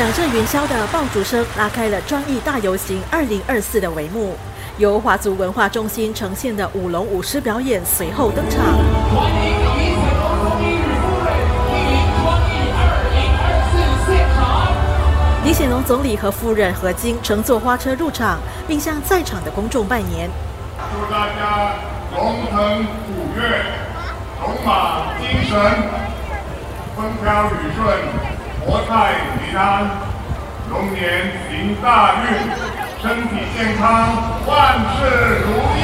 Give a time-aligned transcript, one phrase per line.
[0.00, 4.34] 响彻云霄的爆竹声，拉开了专义大游行二零二四的帷幕。
[4.78, 8.64] 由华族文化中心呈现的舞龙舞狮表演随后登场。
[15.44, 20.30] 李显龙总理和夫人何晶乘坐花车入场，并向在场的公众拜年。
[20.78, 21.74] 祝大家
[22.16, 23.64] 龙腾虎跃，
[24.40, 25.60] 龙马精神，
[26.96, 28.29] 风调雨顺，
[28.66, 29.88] 国泰民安，
[30.68, 32.28] 龙年行大运，
[33.00, 33.88] 身体健康，
[34.46, 35.80] 万事如意。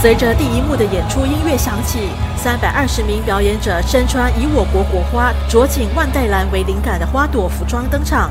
[0.00, 8.30] 随着第一幕的演出音乐响起，三百二十名表演者身穿以我国国花卓锦万代兰为灵感的花朵服装登场，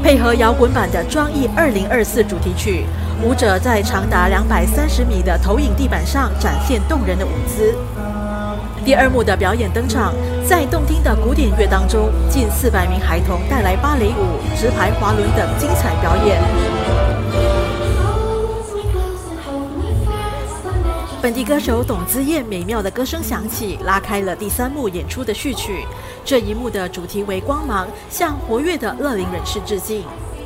[0.00, 2.86] 配合摇滚版的《庄艺二零二四》主题曲，
[3.20, 7.74] 舞者在长达两百三十米的投影地板上展现动人的舞姿。
[8.82, 10.14] 第二幕的表演登场，
[10.46, 16.40] 在动听的古典乐当中，近四百名孩童带来芭蕾舞、直排滑轮等精彩表演。
[21.20, 25.84] 本地歌手董姿燕美妙的歌声响起，拉开了第三幕演出的序曲。
[26.24, 30.04] 这一幕的主题为“光芒”，向活跃的乐龄人士致敬。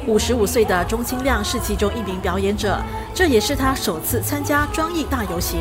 [0.08, 2.78] 五十五岁的钟清亮是其中一名表演者，
[3.14, 5.60] 这也是他首次参加庄艺大游行。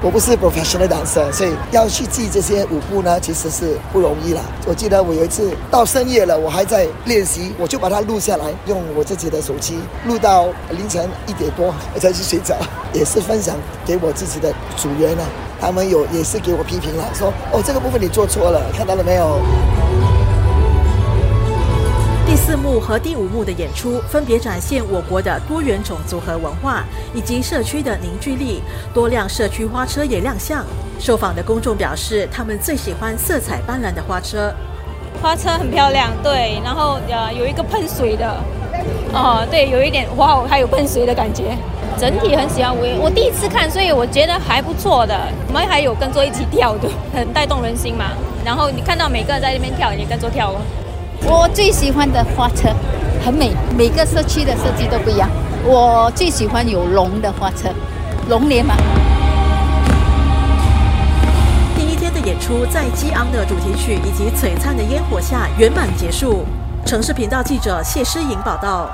[0.00, 4.40] 我不是 professional dancer，所以要去记这些舞步呢，其实是不容易了。
[4.64, 12.54] 我记得我有一次到深夜了，我还在练习，我就把它录下来，用我自己的手机录到凌晨一点多我才去睡着，
[12.94, 15.24] 也是分享给我自己的组员呢。
[15.60, 19.40] 他们有也是给我批评了，说哦这个部分你做错了，看到了没有？
[22.38, 28.62] 四幕和第五幕的演出分别展现我国的多元种族和文化，以及社区的凝聚力。
[28.94, 30.64] 多辆社区花车也亮相。
[30.98, 34.50] 受访的公众表示，他们最喜欢色彩斑斓的花车。
[35.20, 38.42] 花车很漂亮，对，然后呃有一个喷水的，
[39.12, 41.54] 哦，对，有一点哇，还有喷水的感觉。
[41.98, 45.14] 整体很喜欢，我我第一次看，所以我觉得还不错的。
[45.48, 48.06] 我们还有跟着一起跳的，很带动人心嘛。
[48.42, 50.60] 然后你看到每个人在那边跳，你跟着跳哦。
[51.24, 52.68] 我最喜欢的花车
[53.24, 55.28] 很美，每个社区的设计都不一样。
[55.64, 57.68] 我最喜欢有龙的花车，
[58.28, 58.74] 龙年嘛。
[61.76, 66.44] 第一天的演出在激昂的主题曲以及璀璨的烟火下圆满结束。
[66.86, 68.88] 城市频道记者谢诗颖报道。